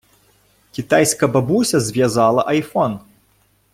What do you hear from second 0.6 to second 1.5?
Китайська